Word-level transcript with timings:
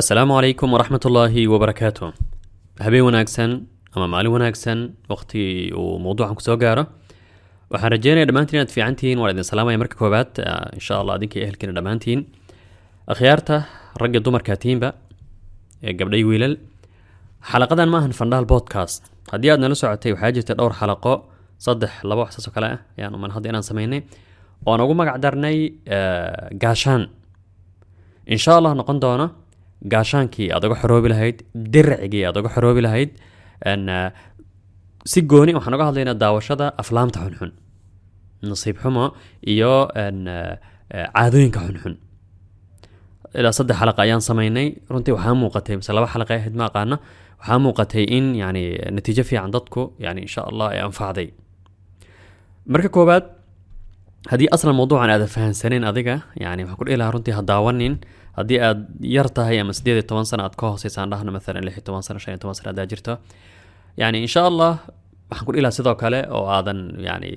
asalaamu 0.00 0.32
calaykum 0.38 0.68
waraxmat 0.74 1.02
ullaahi 1.08 1.42
wabarakaatu 1.52 2.04
habeen 2.84 3.04
wanaagsan 3.08 3.50
ama 3.96 4.06
maalin 4.12 4.32
wanaagsan 4.36 4.78
waqtigii 5.12 5.72
uu 5.80 5.98
mowduucan 6.04 6.34
ku 6.38 6.42
soo 6.48 6.56
gaaro. 6.62 6.84
Waxaan 7.72 7.90
rajeynaya 7.94 8.26
dhammaantiin 8.28 8.58
inaad 8.60 8.70
fiican 8.74 8.94
tihiin 9.00 9.18
waan 9.22 9.32
idin 9.34 9.44
salaamaya 9.50 9.78
marka 9.82 9.96
koobaad 10.00 10.30
insha 10.78 10.94
allah 11.00 11.14
adinkii 11.18 11.42
ehelkiina 11.44 11.72
dhammaantiin. 11.78 12.20
Akhyaarta 13.12 13.56
ragga 14.00 14.20
dumarka 14.26 14.54
ee 15.82 15.92
gabdhay 15.98 16.22
wiilal. 16.30 16.54
Xalaqadan 17.50 17.88
maahan 17.94 18.12
fandhaal 18.20 18.46
podcast. 18.54 19.02
Haddii 19.32 19.50
aad 19.50 19.60
nala 19.60 19.74
socotay 19.74 20.12
waxaa 20.14 20.32
jirta 20.36 20.54
dhowr 20.58 20.72
xalaqo 20.80 21.12
saddex 21.58 21.92
laba 22.04 22.20
wax 22.22 22.30
saasoo 22.36 22.52
kale 22.56 22.66
ah. 22.74 22.78
Ayaan 22.98 23.14
uman 23.18 23.30
hadda 23.34 23.48
inaan 23.50 23.66
sameynay 23.70 24.00
oo 24.66 24.72
aan 24.72 24.80
ugu 24.80 24.94
magac 24.94 25.18
darnay 25.24 25.58
gaashaan. 26.62 27.02
Insha 28.34 28.52
allah 28.58 28.72
noqon 28.78 29.00
doona 29.00 29.26
gaashaankii 29.84 30.50
aad 30.52 30.64
uga 30.64 30.76
xoroobi 30.82 31.08
lahayd 31.14 31.44
dircigii 31.54 32.24
aad 32.26 32.36
uga 32.40 32.50
xoroobi 32.56 32.82
lahayd 32.86 33.10
eh, 33.66 34.10
si 35.04 35.22
gooni 35.22 35.54
waxaan 35.54 35.74
uga 35.74 35.86
hadlaynaa 35.90 36.18
daawashada 36.24 36.74
aflaamta 36.82 37.20
xunxun 37.24 37.52
nasiib 38.42 38.76
xumo 38.82 39.14
iyo 39.46 39.88
eh, 39.94 40.12
eh, 40.90 41.06
caadooyinka 41.14 41.60
xunxun. 41.66 41.94
Ilaa 43.34 43.52
saddex 43.52 43.76
xalaqa 43.76 44.02
ayaan 44.02 44.22
sameynay 44.24 44.68
runtii 44.90 45.14
waxaa 45.16 45.34
muuqatay 45.34 45.76
mise 45.76 45.92
laba 45.92 46.08
xalaqa 46.14 46.34
ahayd 46.34 46.54
ma 46.56 46.64
aqaano 46.70 46.96
waxaa 47.40 47.58
muuqatay 47.64 48.04
in 48.16 48.34
yani 48.34 48.62
natiijo 48.90 49.22
fiican 49.22 49.50
dadku 49.50 49.92
yani 49.98 50.22
insha 50.26 50.42
allah 50.50 50.72
ay 50.74 50.80
anfacday. 50.80 51.28
Marka 52.66 52.88
koowaad 52.88 53.24
haddii 54.30 54.48
aslan 54.54 54.74
mawduucan 54.80 55.10
aadan 55.10 55.28
fahansaneyn 55.28 55.84
adiga 55.84 56.22
yani 56.44 56.64
waxaan 56.64 56.78
ku 56.78 56.84
dhihi 56.84 56.98
lahaa 57.00 57.14
runtii 57.16 57.34
ha 57.36 57.42
daawanin 57.42 57.94
haddii 58.40 58.58
aad 58.68 58.80
yar 59.16 59.28
tahay 59.36 59.56
ama 59.62 59.72
sideed 59.78 60.00
toban 60.10 60.26
sano 60.30 60.42
aad 60.46 60.54
ka 60.60 60.64
hooseysaan 60.72 61.08
dhahna 61.12 61.30
maalan 61.36 61.64
lix 61.68 61.76
toban 61.88 62.02
sano 62.06 62.18
shan 62.24 62.38
toban 62.42 62.54
sano 62.58 62.68
haddaa 62.72 62.86
jirto 62.92 63.12
yani 64.02 64.18
insha 64.26 64.42
allah 64.50 64.72
waxaan 65.30 65.44
ku 65.46 65.50
dhihi 65.54 65.62
lahaa 65.66 65.76
sidoo 65.78 65.94
kale 66.02 66.20
oo 66.36 66.44
aadan 66.56 66.78
yani 67.08 67.30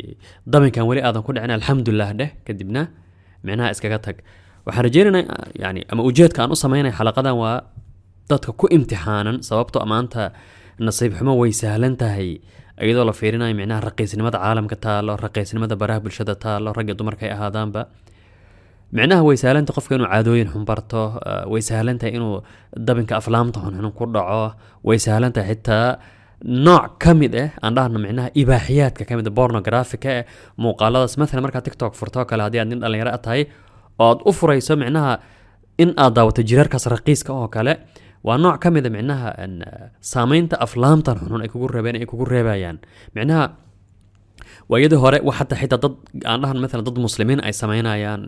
dabinkan 0.54 0.84
weli 0.90 1.02
aadan 1.08 1.22
ku 1.28 1.32
dhicin 1.36 1.52
alxamdulilah 1.58 2.10
dheh 2.20 2.30
kadibna 2.48 2.82
micnaha 3.48 3.70
iskaga 3.74 4.00
tag. 4.06 4.18
Waxaan 4.66 4.84
rajeynaynaa 4.88 5.38
yani 5.64 5.82
ama 5.92 6.02
ujeedka 6.10 6.40
aan 6.44 6.52
u 6.56 6.58
sameynay 6.64 6.94
xalaqadan 7.00 7.36
waa 7.42 7.56
dadka 8.32 8.52
ku 8.60 8.66
imtixaanan 8.76 9.38
sababtoo 9.48 9.84
maanta 9.94 10.22
nasiib 10.88 11.12
xumo 11.20 11.34
way 11.42 11.52
sahlan 11.62 11.96
tahay. 12.02 12.30
Iyadoo 12.86 13.06
la 13.10 13.14
fiirinayo 13.20 13.54
micnaha 13.60 13.82
raqiisnimada 13.90 14.38
caalamka 14.44 14.76
taalo 14.86 15.14
raqiisnimada 15.26 15.76
baraha 15.82 16.00
bulshada 16.06 16.34
taalo 16.44 16.70
ragga 16.78 16.94
dumarka 17.00 17.26
ahaadaanba 17.36 17.82
micnaha 18.98 19.22
way 19.28 19.38
sahlantah 19.44 19.74
qofka 19.78 19.94
inuu 19.98 20.08
caadooyin 20.14 20.50
xun 20.54 20.66
barto 20.70 21.02
uh, 21.30 21.44
way 21.52 21.62
sahlantahay 21.70 22.12
inuu 22.18 22.36
dabinka 22.88 23.14
aflaamta 23.22 23.60
xunxun 23.66 23.92
ku 24.00 24.06
dhaco 24.16 24.42
way 24.88 24.98
sahlantahay 25.06 25.48
xitaa 25.56 25.88
nooc 26.68 26.98
ka 27.04 27.12
mid 27.22 27.34
ah 27.44 27.48
aan 27.64 27.74
dhahno 27.78 27.98
micnaha 28.06 28.30
ibaaxiyaadka 28.42 29.04
ka 29.10 29.14
mid 29.20 29.28
ah 29.30 29.34
pornographica 29.40 30.10
eh 30.20 30.24
muuqaaladaas. 30.64 31.14
Maalan 31.22 31.44
markaa 31.46 31.64
tiktok 31.68 31.94
furto 32.00 32.18
oo 32.22 32.26
kale 32.32 32.42
haddii 32.46 32.60
aad 32.64 32.70
nin 32.72 32.80
dhalinyaro 32.84 33.12
ah 33.18 33.22
tahay 33.26 33.42
oo 34.00 34.10
aad 34.12 34.20
u 34.28 34.32
furayso 34.40 34.74
micnaha 34.84 35.14
in 35.84 35.90
aad 36.04 36.14
daawato 36.18 36.42
jiraarkaas 36.50 36.86
raqiiska 36.96 37.32
oo 37.34 37.48
kale 37.56 37.74
waa 38.28 38.38
nooc 38.44 38.58
ka 38.64 38.68
a 38.70 38.90
micnaha 38.98 39.30
en, 39.44 39.54
uh, 39.62 39.88
saameynta 40.12 40.56
aflaamtan 40.66 41.16
xunxun 41.22 41.42
ay 41.46 41.50
kugu 41.54 41.68
reebeen 41.76 41.96
ay 42.02 42.06
kugu 42.12 42.26
reebayaan. 42.34 42.78
Micnaha 43.16 43.44
waayadii 44.72 45.00
hore 45.04 45.18
hata 45.40 45.56
xitaa 45.62 45.80
dad 45.86 45.94
aan 46.32 46.40
dhahan 46.44 46.58
maalan 46.64 46.86
dad 46.88 46.98
muslimiin 47.08 47.40
ay 47.48 47.54
sameynayaan 47.62 48.22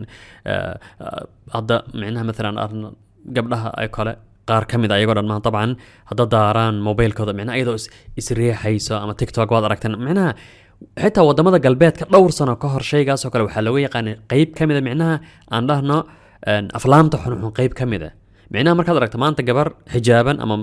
eh, 0.52 0.74
eh, 1.04 1.22
hadda 1.56 1.76
micnaha 2.00 2.24
maalan 2.30 2.56
gabdhaha 3.36 3.68
ay 3.82 3.88
kale 3.96 4.12
qaar 4.48 4.64
ka 4.70 4.76
a 4.92 4.94
ayagoo 4.98 5.14
dhan 5.18 5.28
maa 5.32 5.40
dabcan 5.46 5.70
hadda 6.10 6.24
daaraan 6.34 6.74
mobilkooda 6.88 7.32
micnaha 7.38 7.56
iyadoo 7.60 7.76
is, 7.80 7.86
isriixayso 8.20 8.94
ama 9.02 9.14
tiktok 9.20 9.50
waad 9.54 9.64
aragteen. 9.68 9.94
Micnaha 10.06 10.30
xitaa 11.02 11.24
waddamada 11.28 11.58
galbeedka 11.66 12.04
dhowr 12.12 12.32
sano 12.38 12.54
ka 12.62 12.68
hor 12.74 12.82
shaygaasoo 12.90 13.30
kale 13.32 13.42
waxaa 13.48 13.64
looga 13.66 13.80
yaqaanay 13.86 14.14
qeyb 14.32 14.48
ka 14.58 14.62
mid 14.68 14.76
a 14.76 14.82
micnaha 14.88 15.14
aan 15.54 15.64
dhahno 15.70 15.98
en, 16.52 16.64
aflaamta 16.78 17.16
xunxun 17.24 17.52
qeyb 17.58 17.72
ka 17.78 17.84
mid 17.92 18.02
a 18.08 18.10
micnaha 18.52 18.74
markaad 18.78 18.96
aragto 19.00 19.18
maanta 19.24 19.42
gabar 19.48 19.68
xijaaban 19.94 20.36
ama 20.44 20.56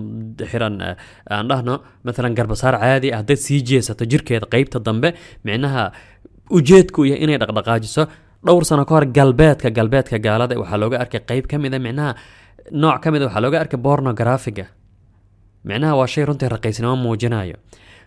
xiran 0.51 0.75
eh, 0.81 0.95
aan 1.35 1.47
dhahno 1.51 1.75
maalan 2.05 2.35
garbasaar 2.39 2.75
caadi 2.83 3.09
ah 3.17 3.21
sii 3.45 3.61
jeesato 3.69 4.03
jirkeeda 4.11 4.45
qeybta 4.53 4.79
dambe 4.87 5.09
micnaha 5.47 5.83
ujeedku 6.57 7.01
yahay 7.09 7.23
inay 7.25 7.37
dhaqdhaqaajiso 7.43 8.03
dhowr 8.47 8.63
sano 8.69 8.83
ka 8.89 8.93
hor 8.95 9.05
galbeedka 9.17 9.69
galbeedka 9.77 10.17
gaalada 10.25 10.55
waxaa 10.61 10.77
looga 10.83 10.97
arkay 11.03 11.21
qeyb 11.29 11.45
ka 11.51 11.57
mid 11.63 11.73
a 11.73 11.79
micnaha 11.87 12.11
nooc 12.83 12.97
ka 13.03 13.09
mid 13.13 13.21
a 13.21 13.25
waxaa 13.27 13.41
looga 13.45 13.57
arkay 13.63 13.79
pornographiga 13.87 14.65
micnaha 15.69 15.93
waa 15.99 16.07
shay 16.13 16.25
runtii 16.29 16.49
raqiisnimo 16.55 16.95
muujinayo 17.03 17.55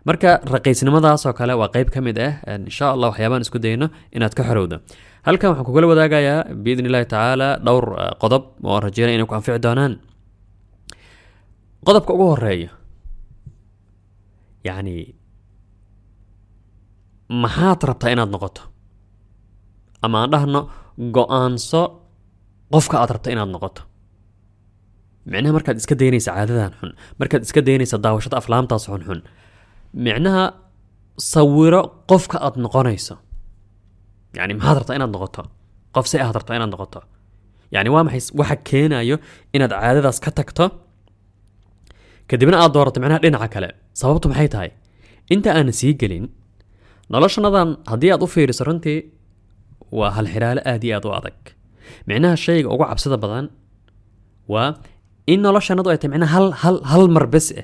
marka 0.08 0.30
raqiisnimadaasoo 0.54 1.32
kale 1.38 1.54
waa 1.60 1.68
qeyb 1.74 1.88
ka 1.94 2.00
ah 2.26 2.32
en, 2.52 2.60
insha 2.70 2.86
allah 2.94 3.08
waxyaabaan 3.12 3.42
isku 3.46 3.58
dayno 3.66 3.86
inaad 4.16 4.34
ka 4.38 4.42
xorowdo 4.48 4.76
halkan 5.26 5.48
waxaan 5.50 5.66
kugula 5.68 5.86
wadaagayaa 5.92 6.52
biidn 6.64 6.86
illahi 6.88 7.06
tacaala 7.12 7.48
dhowr 7.66 7.84
eh, 8.02 8.12
qodob 8.22 8.42
oo 8.64 8.74
aan 8.76 8.82
rajeynaya 8.86 9.16
inay 9.16 9.26
ku 9.30 9.34
anfici 9.38 9.58
doonaan. 9.66 9.92
Qodobka 11.86 12.10
ugu 12.16 12.26
horreeya 12.32 12.70
yacni 14.68 14.94
maxaad 17.42 17.80
rabtaa 17.88 18.10
inaad 18.14 18.30
noqoto? 18.34 18.62
Ama 20.04 20.16
aan 20.22 20.30
dhahno 20.32 20.60
go'aanso 21.16 21.82
qofka 22.72 22.96
aad 23.00 23.10
rabta 23.16 23.28
inaad 23.34 23.50
noqoto? 23.54 23.82
Micnaha 25.30 25.52
markaad 25.56 25.76
iska 25.80 25.94
daynaysa 26.00 26.30
caadadan 26.36 26.72
xun 26.80 26.90
markaad 27.20 27.42
iska 27.48 27.60
daynaysa 27.68 27.96
daawashada 28.04 28.36
aflaamtaas 28.40 28.84
xunxun 28.92 29.20
micnaha 30.06 30.44
sawiro 31.32 31.80
qofka 32.10 32.36
aad 32.46 32.56
noqonayso 32.64 33.14
يعني 34.36 34.54
مهادرت 34.54 34.90
أنا 34.90 35.06
نغطى 35.06 35.42
قف 35.94 36.08
سي 36.08 36.22
أهدرت 36.22 36.50
أنا 36.50 36.66
نغطى 36.66 37.00
يعني 37.72 37.88
وام 37.88 38.08
حس 38.08 38.32
واحد 38.34 38.56
كينا 38.56 39.00
يو 39.00 39.18
إن 39.54 39.72
عادة 39.72 40.00
داس 40.00 40.20
كتكتا 40.20 40.70
كدبنا 42.28 42.64
أدورت 42.64 42.98
معنا 42.98 43.20
لين 43.22 43.34
عكلا. 43.34 43.74
سببتم 43.94 44.32
حيت 44.32 44.56
هاي 44.56 44.72
إنت 45.32 45.46
أنا 45.46 45.70
سيقلين 45.70 46.28
نلاش 47.10 47.40
نظن 47.40 47.76
هدي 47.88 48.14
أضو 48.14 48.26
في 48.26 48.44
رسرنتي 48.44 49.10
وهالحرال 49.92 50.68
أدي 50.68 50.96
أضو 50.96 51.12
أضك 51.12 51.56
معناها 52.06 52.32
الشيء 52.32 52.66
أقوى 52.66 52.86
عبسدة 52.86 53.16
بدان 53.16 53.50
و 54.48 54.70
إن 55.28 55.42
نلاش 55.42 55.72
نضو 55.72 55.96
معناها 56.04 56.38
هل 56.38 56.54
هل 56.56 56.80
هل 56.84 57.10
مربس 57.10 57.54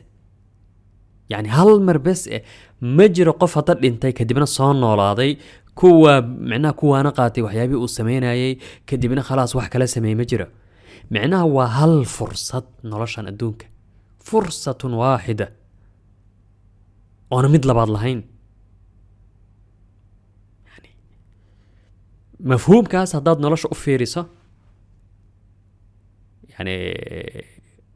يعني 1.31 1.49
هل 1.49 1.83
مربس 1.83 2.29
إيه 2.29 2.45
مجر 2.83 3.31
قفة 3.31 3.61
تلين 3.61 3.97
كدبنا 3.97 4.45
صان 4.45 4.81
نولادي 4.81 5.39
kuwa 5.81 6.13
micnaha 6.51 6.73
kuwaana 6.81 7.11
qaatay 7.19 7.43
waxyaabihii 7.47 7.81
uu 7.85 7.89
sameynayay 7.99 8.53
kadibna 8.89 9.23
khalaas 9.29 9.53
wax 9.59 9.69
kala 9.73 9.87
sameeyey 9.95 10.17
ma 10.21 10.25
jiro 10.31 10.47
micnaha 11.15 11.45
waa 11.57 11.69
hal 11.79 11.95
fursad 12.17 12.65
noloshan 12.91 13.27
adduunka 13.33 13.67
fursatun 14.29 14.93
waaxida 15.03 15.47
oona 17.35 17.49
mid 17.55 17.65
labaad 17.71 17.91
lahayn 17.97 18.21
mafhuumkaas 22.51 23.13
haddaad 23.17 23.39
nolosha 23.45 23.69
u 23.75 23.75
fiiriso 23.85 24.23
yani 26.55 26.75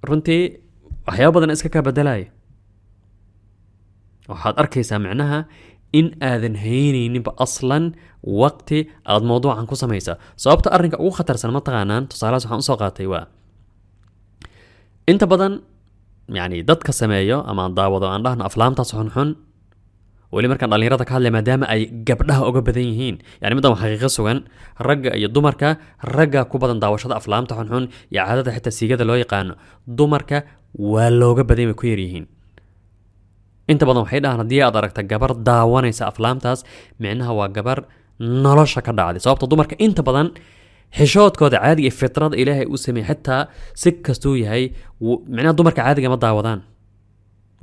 runtii 0.09 0.43
waxyaaba 1.07 1.35
badan 1.37 1.51
iska 1.57 1.69
kaa 1.75 1.83
bedelayo 1.89 2.27
waxaad 4.29 4.55
arkaysaa 4.63 4.99
micnaha 5.07 5.39
in 5.99 6.07
aadan 6.31 6.55
haynayninba 6.65 7.33
aslan 7.45 7.85
waqti 8.41 8.79
aad 9.13 9.23
mawduucan 9.31 9.67
ku 9.71 9.77
samaysaa 9.83 10.17
sababta 10.43 10.69
arrinka 10.77 10.97
ugu 11.05 11.13
khatarsan 11.19 11.51
ma 11.57 11.61
taqaanaan 11.69 12.03
tusaalahaas 12.11 12.45
waxaan 12.47 12.63
usoo 12.65 12.77
qaatay 12.83 13.07
waa 13.13 13.25
inta 15.13 15.27
badan 15.33 15.53
yani 16.39 16.59
dadka 16.71 16.93
sameeyo 17.01 17.39
ama 17.51 17.63
aan 17.69 17.75
daawado 17.79 18.07
aan 18.13 18.23
dhahno 18.27 18.43
aflaamtaas 18.49 18.91
xunxun 18.97 19.31
weli 20.35 20.49
markaan 20.53 20.71
dhallinyarada 20.73 21.05
ka 21.09 21.13
hadlay 21.17 21.33
maadaama 21.37 21.67
ay 21.75 21.83
gabdhaha 22.09 22.43
uga 22.51 22.61
badan 22.69 22.85
yihiin 22.91 23.17
yani 23.43 23.53
middan 23.57 23.77
xaqiiqo 23.83 24.09
sugan 24.17 24.39
ragga 24.89 25.11
iyo 25.19 25.29
dumarka 25.37 25.69
ragga 26.17 26.41
ku 26.51 26.57
badan 26.63 26.79
daawashada 26.83 27.15
aflaamta 27.21 27.53
xunxun 27.59 27.85
iyo 28.13 28.21
caadada 28.27 28.51
xitaa 28.57 28.75
siigada 28.79 29.05
loo 29.09 29.19
yaqaano 29.25 29.55
dumarka 29.99 30.39
waa 30.93 31.11
looga 31.21 31.43
badan 31.51 31.67
way 31.71 31.77
ku 31.81 31.87
yaryihiin 31.93 32.25
inta 33.73 33.85
badan 33.89 34.03
waxay 34.05 34.21
dhahaan 34.25 34.41
haddii 34.43 34.61
aad 34.67 34.77
aragta 34.81 35.03
gabar 35.13 35.31
daawanaysa 35.49 36.03
aflaamtaas 36.11 36.61
micnaha 37.03 37.33
waa 37.39 37.49
gabar 37.57 37.79
nolosha 38.45 38.81
ka 38.87 38.93
dhacday. 38.99 39.21
Sababta 39.25 39.47
dumarka 39.53 39.75
inta 39.87 40.03
badan 40.09 40.29
xishoodkooda 40.99 41.59
caadiga 41.65 41.87
iyo 41.89 41.95
fitrada 42.01 42.37
ilaahay 42.43 42.67
u 42.75 42.77
sameeyey 42.85 43.09
xitaa 43.11 43.41
si 43.81 43.89
kastuu 44.07 44.35
yahay 44.45 44.65
micnaha 45.37 45.55
dumarka 45.59 45.81
caadiga 45.83 46.09
ma 46.13 46.19
daawadaan. 46.25 46.61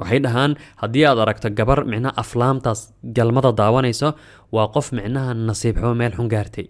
Waxay 0.01 0.19
dhahaan 0.25 0.51
haddii 0.81 1.05
aad 1.09 1.19
aragto 1.23 1.47
gabar 1.59 1.79
micnaha 1.91 2.13
aflaamtaas 2.23 2.79
galmada 3.17 3.51
daawanayso 3.61 4.09
waa 4.55 4.67
qof 4.75 4.87
micnaha 4.97 5.31
nasiib 5.49 5.75
xumo 5.81 5.93
meel 6.01 6.13
xun 6.17 6.27
gaartay. 6.33 6.65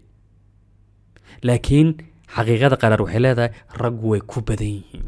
Laakiin 1.48 1.88
xaqiiqada 2.36 2.76
qaraar 2.82 3.02
waxay 3.06 3.22
leedahay 3.26 3.52
rag 3.82 3.96
way 4.10 4.22
ku 4.32 4.40
badan 4.48 4.72
yihiin 4.78 5.06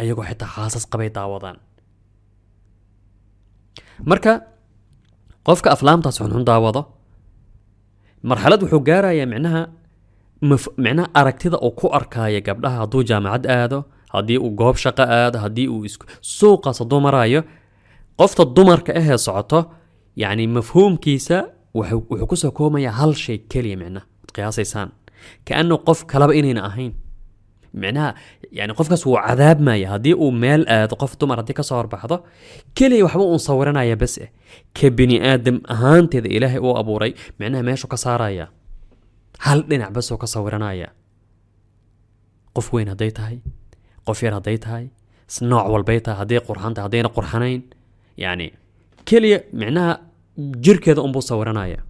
ayagoo 0.00 0.24
xitaa 0.30 0.48
xaasas 0.56 0.84
qabay 0.92 1.08
daawadaan 1.18 1.56
marka 4.04 4.32
qofka 5.46 5.70
aflaamtaas 5.74 6.16
xunxun 6.20 6.44
daawado 6.48 6.82
marxalad 8.22 8.60
wuxuu 8.62 8.80
gaarayaa 8.88 9.26
micnaha 9.32 9.62
micnaha 10.84 11.08
aragtida 11.20 11.56
uu 11.66 11.70
ku 11.80 11.86
arkaayo 11.98 12.40
gabdhaha 12.48 12.76
hadduu 12.82 13.02
jaamacad 13.10 13.46
aado 13.56 13.78
haddii 14.14 14.38
uu 14.38 14.50
goob 14.60 14.76
shaqo 14.76 15.02
aado 15.02 15.38
haddii 15.44 15.68
uu 15.68 15.84
suuqaas 16.20 16.78
hadduu 16.82 17.00
maraayo 17.06 17.42
qofta 18.20 18.44
dumarka 18.56 18.92
ahee 19.00 19.18
socoto 19.18 19.60
yacni 20.16 20.46
mafhuumkiisa 20.46 21.36
wuxuu 21.74 22.26
ku 22.30 22.36
soo 22.36 22.50
koomayaa 22.58 22.92
hal 23.00 23.12
shay 23.14 23.38
keliya 23.52 23.76
micnaha 23.82 24.06
ad 24.24 24.30
qiyaasaysaan 24.36 24.88
kaanu 25.48 25.74
qof 25.88 25.98
kalaba 26.10 26.32
inayna 26.40 26.62
ahayn 26.68 26.92
micnaha 27.82 28.14
yani 28.58 28.72
qofkaas 28.78 29.02
wuu 29.06 29.16
cadaabmaya 29.26 29.88
haddii 29.94 30.14
uu 30.14 30.30
meel 30.42 30.62
aado 30.68 30.96
qof 31.02 31.12
dumar 31.20 31.36
haddii 31.40 31.54
ka 31.58 31.62
soo 31.62 31.76
horbaxdo 31.80 32.16
keliya 32.78 33.04
waxba 33.06 33.24
uun 33.24 33.38
sawiranaya 33.48 33.96
bas 34.02 34.14
eh 34.24 34.28
ka 34.78 34.90
bini 34.90 35.16
aadam 35.30 35.56
ahaanteeda 35.74 36.28
ilaahay 36.36 36.58
uu 36.66 36.74
abuuray 36.80 37.12
micnaha 37.38 37.62
meeshuu 37.68 37.88
ka 37.92 37.96
saaraya 38.04 38.46
hal 39.44 39.60
dhinac 39.70 39.90
basoo 39.96 40.16
ka 40.22 40.26
sawiranaya 40.26 40.88
qof 42.56 42.66
weyn 42.74 42.88
hadday 42.92 43.10
tahay 43.18 43.38
qof 44.06 44.18
yar 44.22 44.34
hadday 44.38 44.58
tahay 44.64 44.84
nooc 45.50 45.66
walbay 45.74 46.00
tahay 46.00 46.18
hadday 46.22 46.40
qurxan 46.48 46.72
tahay 46.74 46.84
haddayna 46.88 47.08
qurxanayn 47.16 47.60
yani 48.24 48.46
keliya 49.08 49.38
micnaha 49.60 49.92
jirkeeda 50.64 51.00
unbuu 51.06 51.22
sawiranaya 51.30 51.80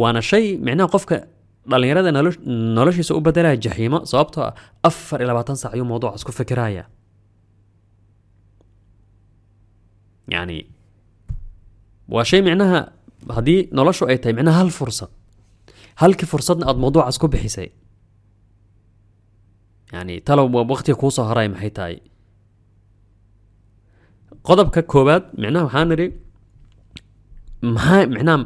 waana 0.00 0.22
shay 0.30 0.44
micnaha 0.66 0.88
qofka 0.94 1.16
dhallinyarada 1.70 2.10
nolosh- 2.18 2.40
noloshiisa 2.78 3.12
u 3.18 3.20
bedelaya 3.26 3.56
jaxiimo 3.64 3.98
sababtoo 4.10 4.42
ah 4.48 4.54
afar 4.88 5.18
iyo 5.20 5.28
labaatan 5.30 5.56
saac 5.62 5.72
ayuu 5.76 5.86
mawduucaas 5.92 6.22
ku 6.28 6.32
fikiraya 6.40 6.84
yani 10.34 10.58
waa 12.14 12.24
shay 12.30 12.40
micnaha 12.48 12.80
haddii 13.36 13.60
noloshu 13.78 14.04
ay 14.10 14.18
tahay 14.22 14.34
micnaha 14.38 14.58
hal 14.62 14.70
fursad 14.78 15.10
halkii 16.02 16.28
fursadna 16.32 16.64
aada 16.70 16.80
mawduucaas 16.84 17.16
ku 17.22 17.26
bixisay 17.34 17.68
yani 19.94 20.14
talow 20.26 20.46
waqtiga 20.72 20.96
kuusoo 21.02 21.24
haray 21.30 21.48
maxay 21.54 21.70
tahay 21.78 21.96
qodobka 24.48 24.80
koowaad 24.92 25.24
micnaha 25.42 25.64
waxaan 25.68 25.88
nidhi 25.92 26.06
maxaa 27.76 28.06
micnaha 28.14 28.36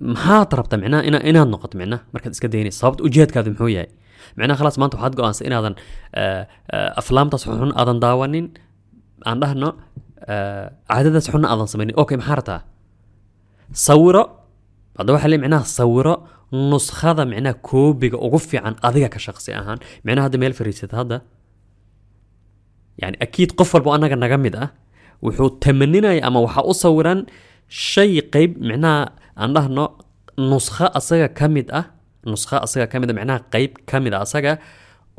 maxaad 0.00 0.50
rabta 0.58 0.76
micnaha 0.76 1.02
ina 1.08 1.18
inaad 1.30 1.48
noqoto 1.54 1.78
micnaha 1.78 2.02
markaad 2.12 2.32
iska 2.36 2.48
daynaysa 2.48 2.78
sababta 2.82 3.04
ujeedkaadu 3.08 3.50
muxuu 3.50 3.70
yahay 3.76 3.90
micnaha 4.36 4.58
khalaas 4.58 4.78
maanta 4.80 4.96
waxaad 4.98 5.14
go-aansay 5.18 5.46
inaadan 5.50 5.74
eh, 6.20 6.42
eh, 6.74 7.00
aflaamtaas 7.00 7.44
xun 7.46 7.72
aadan 7.80 7.98
daawanin 8.04 8.46
aan 9.28 9.38
dhahno 9.42 9.68
eh, 10.32 10.66
caadadaas 10.88 11.26
xunna 11.32 11.46
aadan 11.52 11.68
samaynin 11.72 11.94
okay 12.02 12.16
maxaa 12.20 12.36
rabtaa 12.40 12.60
sawiro 13.86 14.22
hadda 14.98 15.10
waxaa 15.14 15.30
le 15.32 15.38
micnaha 15.44 15.64
sawiro 15.78 16.14
nuskhada 16.72 17.22
micnaha 17.32 17.54
koobiga 17.70 18.18
ugu 18.26 18.38
fiican 18.38 18.74
adiga 18.88 19.08
ka 19.14 19.18
shaqsi 19.26 19.50
ahaan 19.60 19.78
micnaha 20.06 20.24
hadda 20.26 20.38
meel 20.42 20.54
fariisata 20.58 20.94
hadda 21.00 21.16
yani 23.02 23.16
akiid 23.24 23.50
qof 23.58 23.74
walbo 23.74 23.90
annaga 23.96 24.16
naga 24.24 24.38
mid 24.38 24.54
ah 24.64 24.68
wuxuu 25.24 25.50
tamaninaya 25.64 26.22
ama 26.28 26.38
waxaa 26.46 26.64
u 26.70 26.74
sawiran 26.84 27.20
shay 27.68 28.12
qeyb 28.34 28.50
micnaha 28.70 29.12
aan 29.40 29.50
dhahno 29.56 29.84
nuskho 30.50 30.86
asaga 30.98 31.28
ka 31.38 31.46
mid 31.54 31.68
ah 31.80 31.84
nuskho 32.30 32.56
asaga 32.66 32.86
ka 32.92 32.96
mid 33.00 33.08
ah 33.12 33.16
micnaha 33.18 33.40
qeyb 33.54 33.72
ka 33.90 33.96
mid 34.04 34.12
ah 34.16 34.22
asaga 34.26 34.52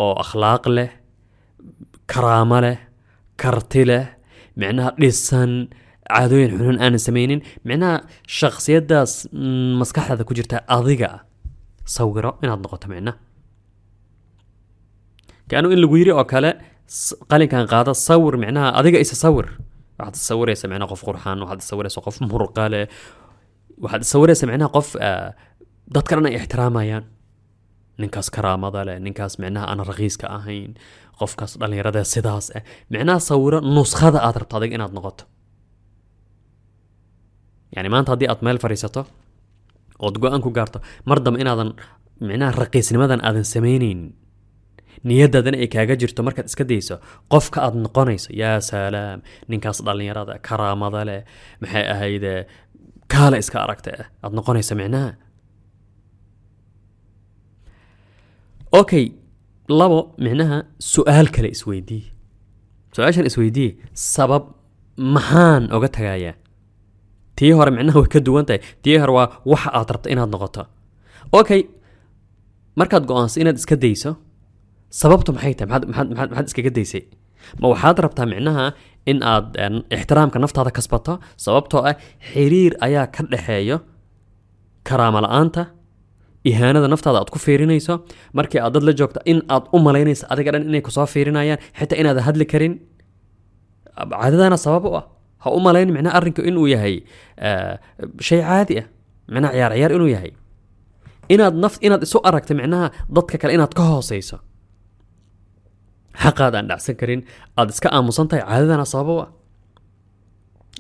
oo 0.04 0.14
akhlaaq 0.24 0.64
leh 0.78 0.90
karaamo 2.12 2.58
leh 2.66 2.78
karti 3.42 3.82
leh 3.90 4.04
micnaha 4.62 4.90
dhisan 5.02 5.52
caadooyin 6.10 6.52
xunun 6.58 6.78
aanan 6.84 7.02
samaynin 7.08 7.40
micnaha 7.68 7.96
shakhsiyadaas 8.38 9.12
mm, 9.32 9.72
maskaxdaada 9.82 10.24
ku 10.28 10.34
jirta 10.38 10.58
adiga 10.78 11.08
ah 11.16 11.22
sawiro 11.96 12.32
inaad 12.44 12.60
noqoto 12.66 12.88
micnaha 12.94 13.18
kaanu 15.50 15.68
in 15.74 15.80
lagu 15.84 15.96
yiri 16.02 16.12
oo 16.20 16.26
kale 16.34 16.52
qalinkan 17.32 17.66
qaada 17.74 17.92
sawir 18.08 18.34
micnaha 18.44 18.68
adiga 18.80 18.98
isa 19.06 19.16
sawir. 19.24 19.48
Waxaad 20.00 20.16
sawiraysa 20.30 20.66
micnaha 20.72 20.90
qof 20.94 21.02
qurxan 21.08 21.38
waxaad 21.44 21.62
sawiraysa 21.70 22.00
qof 22.06 22.16
murqa 22.32 22.66
leh 22.74 22.86
waxaad 23.84 24.04
sawiraysa 24.14 24.46
micnaha 24.50 24.70
qof 24.78 24.90
dadka 25.96 26.12
dhan 26.16 26.26
ay 26.30 26.36
ixtiraamayaan 26.40 27.04
ninkaas 28.02 28.28
karaamada 28.36 28.82
leh 28.88 28.98
ninkaas 29.06 29.34
micnaha 29.44 29.66
aan 29.72 29.80
raqiiska 29.92 30.26
ahayn 30.38 30.72
qofkaas 31.20 31.52
dhallinyarada 31.62 32.02
sidaas 32.14 32.46
ah 32.58 32.64
micnaha 32.94 33.20
sawiro 33.30 33.60
nuskhada 33.76 34.20
aad 34.28 34.36
rabto 34.42 34.56
adiga 34.60 34.76
inaad 34.78 34.94
noqoto 34.98 35.24
yani 37.76 37.90
maanta 37.94 38.12
haddii 38.14 38.30
aad 38.34 38.42
meel 38.48 38.60
fadhiisato 38.64 39.02
ood 40.06 40.16
go'aan 40.24 40.42
ku 40.46 40.50
gaarto 40.58 40.80
mar 41.10 41.18
dambe 41.26 41.40
inaadan 41.44 41.70
micnaha 42.30 42.52
raqiisnimadan 42.64 43.20
aadan 43.28 43.46
samaynaynin 43.54 44.02
niyadaadana 45.10 45.58
ay 45.64 45.68
kaaga 45.76 45.96
jirto 46.02 46.22
markaad 46.28 46.48
iska 46.52 46.64
dayso 46.72 46.96
qofka 47.34 47.60
aad 47.66 47.76
noqonayso 47.86 48.30
yaa 48.42 48.60
salaam 48.72 49.20
ninkaas 49.52 49.78
dhallinyarada 49.88 50.34
karaamada 50.48 51.02
leh 51.10 51.22
maxay 51.62 51.86
ahayde 51.94 52.34
kaale 53.16 53.38
iska 53.44 53.58
aragta 53.66 53.92
ah 54.02 54.06
aad 54.24 54.34
noqonayso 54.38 54.74
micnaha. 54.82 55.12
Okay 58.82 59.06
labo 59.80 60.00
micnaha 60.26 60.58
su'aal 60.94 61.28
kale 61.36 61.50
isweydii 61.56 62.04
su'aashan 62.96 63.26
isweydii 63.30 63.70
sabab 64.14 64.44
maxaan 65.16 65.64
oga 65.76 65.90
tagayaa 65.98 66.36
tii 67.38 67.52
hore 67.58 67.72
micnaha 67.78 67.98
way 68.02 68.10
ka 68.16 68.20
duwan 68.28 68.46
tahay. 68.48 68.62
Tii 68.84 68.98
hore 69.02 69.14
waa 69.18 69.28
waxa 69.52 69.70
aad 69.78 69.90
rabta 69.94 70.08
inaad 70.14 70.30
noqoto. 70.36 70.64
Okay 71.40 71.62
markaad 72.80 73.04
go'aanso 73.10 73.38
inaad 73.44 73.58
iska 73.62 73.76
dayso 73.84 74.12
sababtu 75.02 75.30
maxay 75.36 75.54
tahay? 75.58 75.70
Maxaad 75.72 76.10
maxaad 76.12 76.30
maxaad 76.32 76.48
iskaga 76.50 76.72
daysay 76.78 77.04
ma 77.62 77.66
waxaad 77.74 77.98
rabtaa 78.06 78.26
micnaha 78.34 78.66
in 79.12 79.20
aad 79.34 79.48
ixtiraamka 79.98 80.38
naftaada 80.44 80.72
kasbato 80.78 81.14
sababtoo 81.46 81.82
ah 81.90 81.96
xiriir 82.32 82.74
ayaa 82.88 83.06
ka 83.16 83.22
dhexeeyo 83.32 83.78
karaama 84.88 85.20
la'aanta 85.26 85.64
ihaanada 86.50 86.88
naftaada 86.94 87.18
aad 87.22 87.30
ku 87.34 87.40
fiirinayso. 87.46 87.94
Markii 88.38 88.60
aad 88.66 88.74
dad 88.76 88.84
la 88.88 88.94
joogto 89.00 89.20
in 89.32 89.40
aad 89.56 89.64
u 89.76 89.78
malaynayso 89.88 90.26
adiga 90.34 90.52
dhan 90.54 90.64
inay 90.70 90.82
ku 90.88 90.92
soo 90.98 91.06
fiirinayaan 91.14 91.60
xitaa 91.80 91.98
inaad 92.02 92.20
hadli 92.28 92.46
karin. 92.54 92.74
Caadadana 94.12 94.58
sabab 94.66 94.86
u 94.86 94.92
ah. 95.00 95.06
Ha 95.44 95.48
u 95.58 95.60
malayn 95.66 95.90
micnaha 95.96 96.16
arrinku 96.20 96.42
inuu 96.50 96.68
yahay 96.74 96.96
eh, 97.48 97.74
shay 98.28 98.42
caadi 98.48 98.76
ah 98.82 98.86
micnaha 99.34 99.54
ciyaar 99.58 99.72
ciyaar 99.78 99.92
inuu 99.98 100.10
yahay. 100.16 100.32
Inaad 101.34 101.56
naf 101.64 101.76
inaad 101.86 102.02
isu 102.08 102.18
aragto 102.30 102.54
micnaha 102.60 102.88
dadka 103.16 103.38
kale 103.42 103.52
inaad 103.58 103.74
ka 103.78 103.84
hooseyso 103.92 104.38
xaqaad 106.24 106.54
aan 106.60 106.68
dhacsan 106.72 106.96
karin 107.02 107.22
aad 107.60 107.70
iska 107.74 107.88
aamusan 107.98 108.28
tahay 108.30 108.44
caadadana 108.50 108.86
sabab 108.94 109.10
u 109.14 109.16
ah 109.26 109.30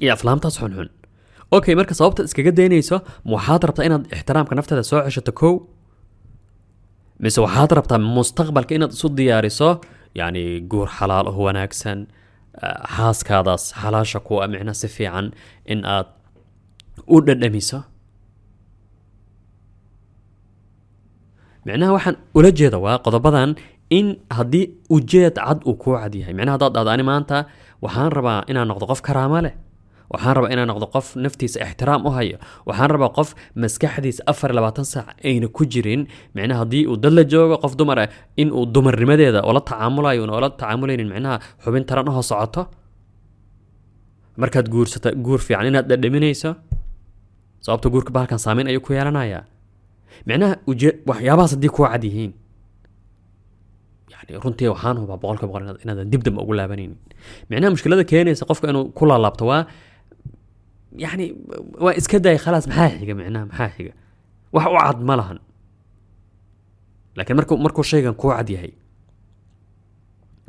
iyo 0.03 0.11
aflaamtaas 0.17 0.55
xunxun 0.61 0.89
okay 1.57 1.73
marka 1.79 1.93
sababtaad 1.99 2.25
iskaga 2.29 2.51
daynayso 2.59 2.97
waxaad 3.33 3.61
rabtaa 3.67 3.85
inaad 3.89 4.03
ixtiraamka 4.15 4.53
naftaada 4.59 4.83
soo 4.91 4.99
ceshato 5.07 5.31
kow 5.41 5.53
mise 7.23 7.39
waxaad 7.45 7.71
rabtaa 7.79 7.99
mustaqbalka 8.17 8.71
inaad 8.77 8.91
isu 8.97 9.07
diyaariso 9.17 9.69
yani 10.19 10.43
guur 10.71 10.87
xalaal 10.97 11.25
oo 11.31 11.41
wanaagsan 11.47 11.99
xaaskaadaas 12.95 13.63
xalaasha 13.81 14.19
kuwa 14.27 14.43
micna 14.53 14.73
si 14.81 14.87
fiican 14.95 15.25
in 15.73 15.79
aad 15.95 16.07
u 17.13 17.17
dhadhamiso 17.27 17.79
micnaha 21.65 21.91
waxaan 21.97 22.15
ula 22.37 22.49
jeeda 22.59 22.77
waa 22.85 22.97
qodobadan 23.05 23.49
in 23.89 24.17
haddii 24.29 24.65
ujeed 24.89 25.35
cad 25.35 25.59
uu 25.67 25.73
kuu 25.75 25.95
cad 25.97 26.15
yahay. 26.15 26.33
Micnaha 26.33 26.55
haddaad 26.57 26.73
dhahdo 26.73 26.89
ani 26.89 27.03
maanta 27.03 27.45
waxaan 27.81 28.11
rabaa 28.11 28.43
inaan 28.47 28.67
noqdo 28.67 28.85
qof 28.91 29.01
karaamo 29.01 29.41
leh. 29.45 29.53
Waxaan 30.13 30.35
rabaa 30.37 30.51
inaan 30.53 30.67
noqdo 30.71 30.87
qof 30.93 31.15
naftiisa 31.15 31.59
ixtiraam 31.65 32.05
u 32.05 32.09
hayo. 32.17 32.37
Waxaan 32.65 32.89
rabaa 32.93 33.09
qof 33.17 33.29
maskaxdiisa 33.55 34.23
afar 34.31 34.51
labaatan 34.57 34.85
saac 34.85 35.07
ayna 35.23 35.47
ku 35.47 35.65
jirin. 35.65 36.07
Micnaha 36.35 36.59
haddii 36.63 36.85
uu 36.87 36.97
dad 36.97 37.17
joogo 37.31 37.57
qof 37.63 37.73
dumar 37.77 37.99
ah 37.99 38.07
in 38.37 38.49
uu 38.51 38.65
dumarnimadeeda 38.65 39.41
oola 39.47 39.61
tacaamulayo 39.61 40.23
una 40.23 40.33
oola 40.33 40.49
tacaamulaynin 40.49 41.09
micnaha 41.13 41.39
xubin 41.63 41.83
taran 41.85 42.07
ahoo 42.09 42.21
socoto. 42.21 42.67
Markaad 44.37 44.67
guursata 44.69 45.11
guur 45.15 45.39
fiican 45.39 45.65
inaad 45.69 45.87
dhadhaminayso 45.89 46.55
sababta 47.65 47.89
guurka 47.89 48.11
bahalkan 48.15 48.39
saameyn 48.39 48.67
ayuu 48.67 48.81
ku 48.81 48.93
yeelanayaa. 48.93 49.43
Micnaha 50.27 50.55
uje 50.67 50.89
waxyaabahaas 51.07 51.51
haddii 51.55 51.69
kuu 51.75 51.85
cad 51.87 52.03
yihiin 52.03 52.33
runtii 54.44 54.67
waxaan 54.74 54.98
hubaa 55.01 55.17
boqolka 55.24 55.46
boqol 55.50 55.63
inaad- 55.65 55.82
inaadan 55.84 56.10
dib 56.12 56.22
ugu 56.44 56.53
laabanaynin. 56.60 56.98
Micnaha 57.50 57.70
mushkilada 57.74 58.03
keenaysa 58.12 58.46
qofka 58.50 58.65
inuu 58.72 58.86
ku 58.98 59.03
laalaabto 59.10 59.46
waa 59.51 59.62
yani 61.03 61.25
waa 61.84 61.94
iska 62.00 62.20
day 62.25 62.38
khalaas 62.44 62.65
maxaa 62.70 62.89
xiga 63.00 63.13
micnaha 63.20 63.46
maxaa 63.50 63.70
xiga? 63.75 63.94
Wax 64.55 64.65
u 64.72 64.77
cad 64.84 65.00
ma 65.10 65.15
lahan. 65.20 65.39
Laakiin 67.17 67.36
markuu 67.39 67.58
markuu 67.65 67.84
shaygan 67.91 68.15
kuu 68.22 68.32
cad 68.38 68.50
yahay 68.55 68.72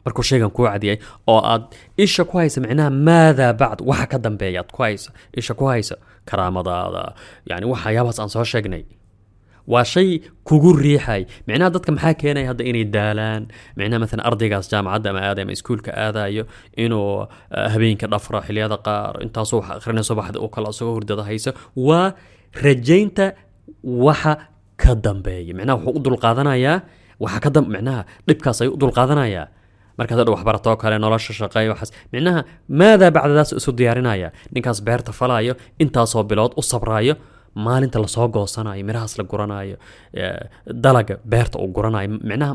markuu 0.05 0.23
shaygan 0.29 0.51
kuu 0.57 0.67
cadiyay 0.71 0.97
oo 1.27 1.41
aad 1.53 1.63
isha 2.05 2.25
ku 2.25 2.39
haysa 2.39 2.61
micnaha 2.65 2.91
maadaa 2.91 3.53
bacd 3.61 3.81
waxa 3.91 4.07
ka 4.13 4.19
dambeeya 4.25 4.61
aad 4.63 4.71
ku 4.75 4.83
hayso 4.83 5.11
isha 5.41 5.55
ku 5.59 5.65
hayso 5.71 5.95
karaamadaada 6.29 7.03
yani 7.51 7.67
waxyaabahaas 7.73 8.19
aan 8.23 8.31
soo 8.35 8.45
sheegnay 8.53 8.83
waa 9.73 9.85
shay 9.93 10.09
kugu 10.49 10.71
riixay. 10.85 11.23
Micnaha 11.49 11.71
dadka 11.75 11.91
maxaa 11.97 12.15
keenaya 12.21 12.47
hadda 12.51 12.65
inay 12.71 12.85
daalaan? 12.97 13.43
Micnaha 13.79 13.99
maalan 14.03 14.23
ardaygaas 14.29 14.67
jaamacadda 14.73 15.09
ama 15.13 15.21
aadayo 15.29 15.43
ama 15.47 15.53
iskuulka 15.57 15.91
aadayo 16.05 16.43
inuu 16.85 17.27
uh, 17.27 17.27
habeenka 17.73 18.07
dhafro 18.13 18.39
xiliyada 18.47 18.77
qaar 18.87 19.13
intaasuu 19.27 19.59
wax 19.61 19.71
akhrinayso 19.79 20.15
baxda 20.19 20.39
uu 20.45 20.49
kale 20.55 20.69
isagoo 20.75 20.95
hurdada 20.97 21.23
hayso 21.29 21.51
waa 21.89 22.07
rajaynta 22.65 23.27
waxa 23.85 24.33
ka 24.83 24.95
dambeeya. 25.05 25.53
Micnaha 25.59 25.77
wuxuu 25.79 25.99
u 25.99 26.05
dulqaadanayaa 26.07 26.77
waxa 27.25 27.39
ka 27.45 27.51
dam 27.55 27.65
micnaha 27.75 28.01
dhibkaas 28.29 28.59
ayuu 28.63 28.75
u 28.77 28.81
dulqaadanayaa 28.83 29.47
markaad 29.99 30.19
hadha 30.21 30.33
waxbaratoo 30.37 30.77
kale 30.83 30.97
nolosha 31.05 31.33
shaqeeya 31.39 31.71
waxaas. 31.73 31.91
Micnaha 32.13 32.41
maadaa 32.81 33.11
bacdadaas 33.17 33.51
isu 33.59 33.71
diyaarinaya? 33.79 34.29
Ninkaas 34.55 34.79
beerta 34.87 35.13
falaayo 35.13 35.55
intaasoo 35.83 36.23
bilood 36.31 36.53
u 36.57 36.63
sabraayo 36.63 37.15
maalinta 37.65 37.99
la 38.05 38.09
soo 38.17 38.29
goosanayo 38.37 38.83
mirahaas 38.89 39.15
la 39.19 39.25
guranayo 39.31 39.77
dalaga 40.85 41.15
beerta 41.33 41.57
uu 41.63 41.69
guranayo 41.77 42.09
micnaha 42.31 42.55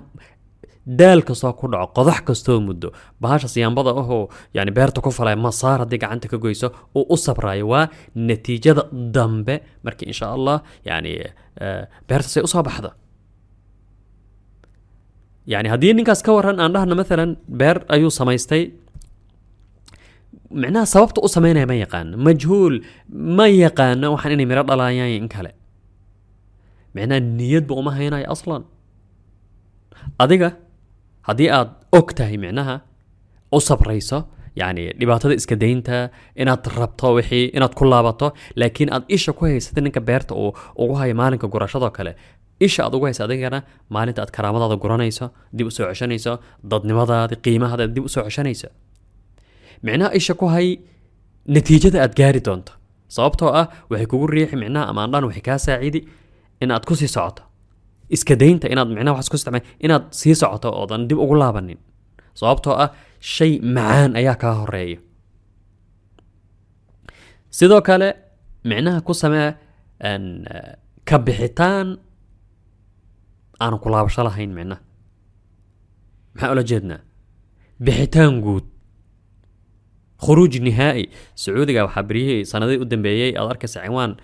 daal 0.99 1.21
kastoo 1.27 1.53
ku 1.59 1.65
dhaco 1.73 1.87
qodax 1.97 2.19
kastoo 2.29 2.57
muddo 2.67 2.89
bahasha 3.23 3.47
siyaambada 3.53 3.91
ahoo 4.01 4.21
yani 4.57 4.71
beerta 4.77 4.99
ku 5.05 5.09
falaya 5.17 5.37
masaar 5.47 5.77
haddii 5.83 5.99
gacanta 6.03 6.27
ka 6.31 6.37
goyso 6.45 6.67
uu 6.97 7.05
u 7.13 7.17
sabrayo 7.25 7.65
waa 7.73 7.85
natiijada 8.27 8.83
dambe. 9.15 9.55
Markii 9.85 10.07
insha 10.11 10.25
allah 10.37 10.57
yani 10.89 11.11
beertasay 12.09 12.43
u 12.43 12.47
soo 12.53 12.63
baxda. 12.67 12.91
Yani 15.53 15.69
haddii 15.73 15.93
ninkaas 15.97 16.21
ka 16.25 16.31
waran 16.37 16.59
aan 16.63 16.73
dhahno 16.75 16.95
maalan 16.99 17.31
beer 17.59 17.77
ayuu 17.95 18.11
samaystay 18.19 18.63
micnaha 20.63 20.85
sababta 20.93 21.19
u 21.25 21.27
sameynaya 21.35 21.67
ma 21.71 21.75
yaqaano 21.83 22.17
majhuul 22.27 22.75
ma 23.37 23.45
yaqaano 23.47 24.07
waxaan 24.13 24.33
inay 24.35 24.45
miro 24.51 24.63
dhalaayaan 24.69 25.11
in 25.19 25.27
kale. 25.33 25.51
Micnaha 26.95 27.19
niyadba 27.39 27.73
uma 27.81 27.91
haynayo 27.97 28.27
aslan. 28.35 28.63
Adiga 30.23 30.49
haddii 31.27 31.49
aad 31.57 31.69
og 31.97 32.13
tahay 32.17 32.37
micnaha 32.37 32.75
u 33.55 33.59
sabrayso 33.69 34.19
yani 34.55 34.83
dhibaatada 34.99 35.33
iska 35.39 35.55
daynta 35.63 36.09
inaad 36.35 36.65
rabto 36.79 37.13
wixii 37.17 37.45
inaad 37.57 37.73
ku 37.79 37.85
laabato 37.91 38.27
laakiin 38.59 38.89
aad 38.95 39.03
isha 39.15 39.31
ku 39.33 39.45
haysata 39.45 39.81
ninka 39.81 40.01
beerta 40.09 40.33
uu 40.35 40.51
ugu 40.81 40.93
hayo 40.99 41.13
maalinka 41.15 41.47
gurashadoo 41.53 41.91
kale 41.97 42.11
isha 42.59 42.83
aad 42.85 42.93
ugu 42.95 43.05
haysa 43.05 43.23
adigana 43.27 43.59
maalinta 43.89 44.21
aad 44.23 44.31
karaamadaada 44.35 44.75
guranayso 44.83 45.25
dib 45.57 45.67
u 45.67 45.71
soo 45.71 45.85
ceshanayso 45.91 46.33
dadnimadaadi 46.71 47.35
qiimahaada 47.45 47.87
dib 47.95 48.05
u 48.05 48.09
soo 48.09 48.23
ceshanayso 48.27 48.67
micnaha 49.85 50.09
isha 50.19 50.33
ku 50.39 50.45
hay 50.53 50.67
natiijada 51.53 51.99
aad 52.03 52.13
gaari 52.19 52.41
doonto. 52.47 52.71
Sababtoo 53.15 53.49
ah 53.61 53.65
waxay 53.89 54.07
kugu 54.11 54.27
riixi 54.33 54.55
micnaha 54.63 54.85
amaandhan 54.91 55.23
waxay 55.27 55.43
kaa 55.47 55.57
saacidi 55.65 55.99
inaad 56.63 56.83
ku 56.89 56.93
sii 56.95 57.07
socoto. 57.15 57.43
Iska 58.15 58.33
daynta 58.41 58.67
inaad 58.73 58.89
micnaha 58.95 59.13
waxaas 59.17 59.29
ku 59.31 59.35
isticmaal 59.39 59.63
inaad 59.85 60.03
sii 60.19 60.35
socoto 60.41 60.69
oodan 60.79 61.07
dib 61.09 61.17
ugu 61.23 61.35
laabanin. 61.41 61.79
Sababtoo 62.39 62.75
ah 62.83 62.89
shay 63.33 63.53
macaan 63.75 64.11
ayaa 64.19 64.35
kaa 64.41 64.53
horreeya 64.61 64.99
sidoo 67.57 67.81
kale 67.87 68.09
micnaha 68.69 69.01
ku 69.07 69.13
samee 69.21 69.49
ka 71.09 71.17
bixitaan 71.25 71.87
aanan 73.61 73.79
ku 73.83 73.87
laabasho 73.93 74.23
lahayn 74.27 74.51
micnaha. 74.57 74.81
Maxaa 76.33 76.51
ula 76.53 76.63
jeednaa? 76.69 76.99
Bixitaan 77.85 78.41
guud 78.45 78.65
khuruuj 80.25 80.53
nihaa'i. 80.67 81.05
Sacuudiga 81.35 81.85
waxaa 81.85 82.03
beryihii 82.09 82.45
sanadihii 82.45 82.81
u 82.83 82.85
dambeeyey 82.85 83.31
aad 83.37 83.49
arkaysa 83.53 83.81
ciwaan 83.85 84.15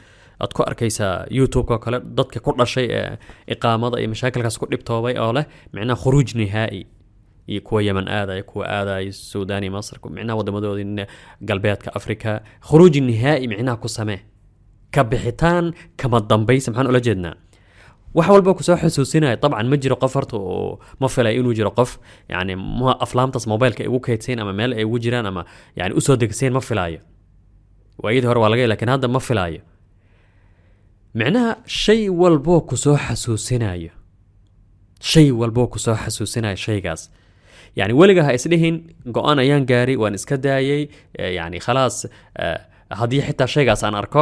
aad 0.44 0.51
ku 0.54 0.62
arkaysaa 0.63 1.25
youtube-ka 1.38 1.74
oo 1.74 1.80
kale 1.86 2.00
dadka 2.18 2.39
ku 2.39 2.51
dhashay 2.58 2.88
ee 2.92 3.18
iqaamada 3.54 3.98
iyo 4.00 4.10
mashaakilkaas 4.13 4.58
ku 4.62 4.66
dhibtoobay 4.72 5.18
oo 5.18 5.34
leh 5.34 5.46
micnaha 5.74 6.01
khuruuj 6.04 6.36
nihaa'i. 6.36 6.86
Iyo 7.48 7.62
kuwa 7.62 7.82
yeman 7.82 8.08
aadaya 8.08 8.44
kuwa 8.44 8.66
aadaya 8.70 9.12
suudaan 9.13 9.63
iyo 9.63 9.72
masr 9.72 9.98
micnaha 10.10 10.38
wadamadoodii 10.38 11.06
galbeedka 11.42 11.89
africa 11.96 12.39
khuruuj 12.70 12.98
nihaa'i 13.10 13.48
micnaha 13.48 13.77
ku 13.82 13.88
samee. 13.89 14.20
Ka 14.92 15.04
bixitaan 15.04 15.74
kama 15.98 16.20
dambaysa 16.30 16.72
maxaan 16.72 16.88
ula 16.92 17.00
jeednaa 17.00 17.36
wax 18.13 18.27
walba 18.29 18.53
kusoo 18.53 18.75
xusuusinaya 18.81 19.35
dabcan 19.35 19.67
ma 19.71 19.77
jiro 19.77 19.95
qof 19.95 20.13
horta 20.15 20.37
oo 20.37 20.79
ma 20.99 21.07
filay 21.07 21.35
inuu 21.39 21.53
jiro 21.53 21.71
qof 21.71 21.97
yani 22.29 22.53
aflaamtaas 23.05 23.47
mobileka 23.47 23.83
ay 23.83 23.89
ugu 23.89 23.99
keydsayn 24.07 24.39
ama 24.39 24.53
meel 24.53 24.73
ay 24.73 24.83
ugu 24.85 24.99
jiraan 24.99 25.25
ama 25.25 25.45
yani 25.75 25.93
usoo 25.99 26.15
degsayn 26.15 26.53
ma 26.53 26.61
filaayo 26.61 26.99
waayadii 28.03 28.27
hore 28.27 28.39
waa 28.39 28.49
laga 28.49 28.67
lakin 28.67 28.89
hadda 28.89 29.07
ma 29.07 29.19
filaayo 29.19 29.61
micnaha 31.15 31.57
shay 31.65 32.09
walboo 32.09 32.61
kusoo 32.61 32.97
xasuusinayo 32.97 33.91
shay 35.01 35.31
walboo 35.31 35.67
kusoo 35.67 35.95
xasuusinayo 35.95 36.55
shaygaas 36.55 37.11
yani 37.75 37.93
weliga 37.93 38.23
ha 38.23 38.33
isdhihin 38.33 38.75
go-aan 39.15 39.39
ayaan 39.39 39.65
gaari 39.65 39.95
waan 40.01 40.13
iska 40.19 40.37
daayey 40.37 40.89
yani 41.37 41.59
khalaas 41.59 42.07
haddii 42.89 43.22
xitaa 43.27 43.48
shaygaas 43.48 43.84
aan 43.84 43.96
arko 43.96 44.22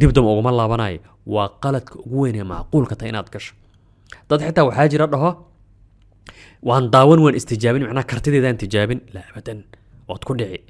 dibdam 0.00 0.24
uguma 0.26 0.50
laabanayo. 0.52 1.00
Waa 1.26 1.48
qaladka 1.62 1.94
ugu 2.06 2.20
weyn 2.22 2.36
ee 2.36 2.44
macquulka 2.44 2.94
inaad 3.08 3.28
gasho. 3.34 3.54
Dad 4.28 4.40
xitaa 4.46 4.64
waxaa 4.68 4.88
jira 4.88 5.06
dhaho 5.06 5.30
waan 6.62 6.90
daawan 6.90 7.20
waan 7.24 7.34
istijaabin. 7.40 7.82
Micnaha 7.82 8.06
kartideedaan 8.12 8.56
tijaabin 8.62 9.00
la 9.14 9.20
abadan 9.30 9.64
waad 10.08 10.22
ku 10.24 10.34
dhici 10.38 10.60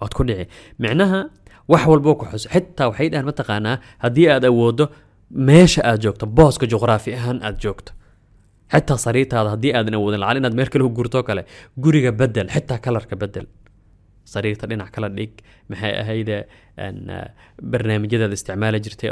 waad 0.00 0.12
ku 0.14 0.22
dhici. 0.28 0.44
Micnaha 0.78 1.20
wax 1.68 1.82
walboo 1.86 2.14
ku 2.20 2.24
xuso. 2.30 2.48
Xitaa 2.54 2.88
waxay 2.90 3.08
dhahan 3.12 3.26
mataqaanaa 3.30 3.76
haddii 4.04 4.28
aad 4.34 4.44
awoodo 4.44 4.84
meesha 5.30 5.82
aad 5.90 6.00
joogto 6.04 6.26
booska 6.26 6.66
juqraafi 6.66 7.10
ahaan 7.18 7.38
aad 7.46 7.56
joogto. 7.62 7.92
Xitaa 8.72 8.98
sariirtaada 9.06 9.50
haddii 9.54 9.72
aadan 9.78 9.94
awoodin 9.98 10.20
lacal 10.20 10.36
inaad 10.40 10.54
meel 10.58 10.68
kale 10.72 10.84
u 10.84 10.90
gurto 10.90 11.22
kale. 11.22 11.42
Guriga 11.82 12.12
bedel 12.12 12.48
xitaa 12.54 12.78
kalarka 12.84 13.16
bedel 13.16 13.46
sariirta 14.34 14.66
dhinac 14.70 14.90
kala 14.94 15.08
dhig. 15.16 15.32
Maxay 15.70 15.92
ahayde 16.02 16.36
barnaamijyadaad 17.72 18.32
isticmaali 18.38 18.78
jirtay 18.84 19.10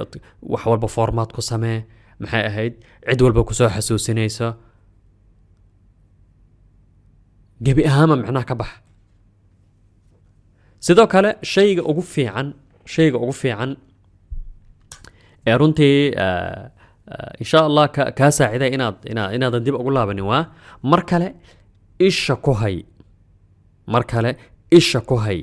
wax 0.52 0.62
walba 0.71 0.88
formaat 0.97 1.31
ku 1.37 1.41
samee. 1.50 1.79
Maxay 2.23 2.45
ahayd 2.50 2.75
cid 3.09 3.21
walba 3.26 3.41
ku 3.49 3.55
soo 3.59 3.69
xasuusinayso. 3.75 4.49
Gebi 7.64 7.83
ahaanba 7.91 8.17
micnaha 8.21 8.47
ka 8.50 8.55
bax 8.61 8.71
sidoo 10.87 11.07
kale 11.12 11.31
shayga 11.52 11.83
ugu 11.91 12.02
fiican 12.14 12.49
shayga 12.95 13.19
ugu 13.25 13.33
fiican 13.41 13.71
ee 15.47 15.55
runtii 15.61 15.99
insha 17.43 17.59
allah 17.69 17.85
ka 17.97 18.02
kaa 18.19 18.31
saaciday 18.38 18.71
inaad 18.76 18.97
ina 19.12 19.23
inaadan 19.37 19.62
dib 19.67 19.75
ugu 19.81 19.91
laabanin 19.97 20.26
waa 20.33 20.43
mar 20.91 21.02
kale 21.11 21.29
isha 22.09 22.35
ku 22.45 22.52
hay. 22.61 22.76
Mar 23.93 24.02
kale 24.12 24.31
isha 24.79 25.00
ku 25.09 25.17
hay. 25.25 25.41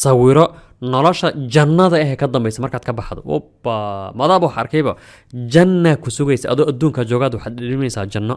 Sawiro 0.00 0.44
nolosha 0.92 1.28
jannada 1.54 1.96
ahee 2.04 2.16
ka 2.20 2.26
dambaysa 2.34 2.58
markaad 2.64 2.84
ka 2.88 2.92
baxdo. 2.98 3.20
Oba 3.36 3.76
madaaba 4.20 4.46
wax 4.48 4.56
arkayba 4.62 4.92
janna 5.54 5.92
ku 6.02 6.08
sugaysa 6.16 6.46
adoo 6.52 6.66
adduunka 6.72 7.02
joogaad 7.10 7.32
waxaad 7.36 7.54
dhimanaysaa 7.70 8.06
janno. 8.14 8.36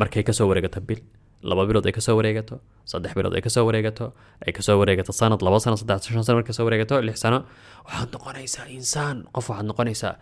Markay 0.00 0.22
ka 0.24 0.32
soo 0.32 0.48
wareegato 0.48 0.80
bil 0.88 1.00
laba 1.42 1.62
bilood 1.68 1.86
ay 1.88 1.92
ka 1.92 2.00
soo 2.00 2.16
wareegato 2.16 2.54
saddex 2.90 3.12
bilood 3.16 3.34
ay 3.36 3.42
ka 3.44 3.50
soo 3.50 3.64
wareegato 3.68 4.06
ay 4.46 4.52
ka 4.56 4.62
soo 4.66 4.76
wareegato 4.80 5.12
sanad 5.12 5.40
laba 5.46 5.58
sano 5.64 5.76
saddex 5.80 6.06
shan 6.08 6.24
sano 6.24 6.36
markay 6.40 6.52
ka 6.52 6.56
soo 6.58 6.64
wareegato 6.68 6.96
lix 7.06 7.16
sano 7.24 7.38
waxaad 7.86 8.08
noqonaysaa 8.14 8.66
insaan 8.78 9.16
qof 9.34 9.46
waxaad 9.50 9.66
noqonaysaa 9.70 10.14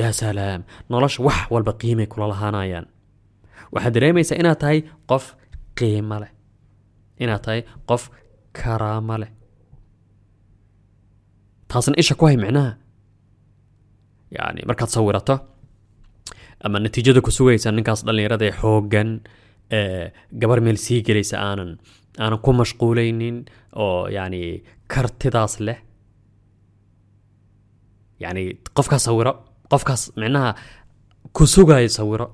yaa 0.00 0.12
salaam 0.22 0.60
nolosha 0.92 1.20
wax 1.28 1.40
walba 1.52 1.72
qiimay 1.80 2.06
kula 2.12 2.26
lahaanayaan. 2.32 2.86
Waxaad 3.74 3.92
dareemaysaa 3.96 4.36
inaad 4.40 4.58
tahay 4.62 4.78
qof 5.10 5.24
qiimo 5.78 6.16
leh 6.22 6.30
inaad 7.24 7.42
tahay 7.46 7.60
qof 7.88 8.02
karaamo 8.58 9.16
leh. 9.22 9.30
Taasna 11.68 11.94
isha 12.02 12.14
ku 12.14 12.26
hay 12.28 12.36
micnaha. 12.36 12.72
Yani 14.36 14.60
markaad 14.68 14.90
sawirato 14.96 15.36
ama 16.64 16.78
natiijada 16.80 17.20
ku 17.26 17.30
sugaysa 17.30 17.72
ninkaas 17.72 18.00
dhallinyarada 18.06 18.44
ee 18.48 18.54
xooggan 18.60 19.10
ee 19.76 20.12
gabar 20.40 20.60
meel 20.64 20.76
sii 20.84 21.00
gelaysa 21.06 21.36
aanan 21.48 21.70
aanan 22.22 22.38
ku 22.44 22.50
mashquulaynin 22.60 23.36
oo 23.82 24.08
yani 24.16 24.40
kartidaas 24.92 25.54
leh. 25.66 25.78
Yani 28.22 28.42
qofkaas 28.76 29.04
sawiro 29.08 29.32
qofkaas 29.72 30.02
micnaha 30.20 30.50
ku 31.36 31.44
sugayo 31.54 31.88
sawiro 31.98 32.26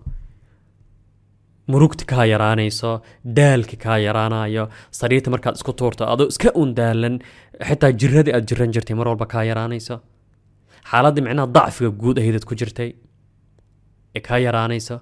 murugti 1.73 2.05
kaa 2.13 2.25
yaraanayso 2.33 2.91
daalki 3.39 3.77
kaa 3.85 3.99
yaraanayo 4.07 4.65
sariirta 4.99 5.29
markaad 5.35 5.57
isku 5.61 5.73
tuurto 5.81 6.03
adoo 6.13 6.27
iska 6.33 6.51
un 6.63 6.71
daalan 6.79 7.17
xitaa 7.69 7.93
jiradii 8.01 8.35
aad 8.37 8.45
jiran 8.51 8.71
jirtay 8.75 8.95
mar 9.01 9.07
walba 9.11 9.27
kaa 9.35 9.45
yaraanayso. 9.51 9.97
Xaaladdii 10.91 11.25
micnaha 11.27 11.47
dacfiga 11.57 11.91
guud 12.03 12.17
ahaydaad 12.21 12.45
ku 12.49 12.55
jirtay 12.61 12.91
ee 14.17 14.21
kaa 14.29 14.39
yaraanayso 14.47 14.97